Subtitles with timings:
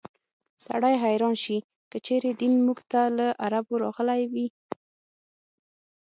[0.65, 1.57] سړی حیران شي
[1.91, 4.47] که چېرې دین موږ ته له عربو راغلی وي.